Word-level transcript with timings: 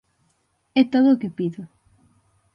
É 0.79 0.81
todo 0.93 1.07
o 1.11 1.19
que 1.21 1.33
pido. 1.37 1.61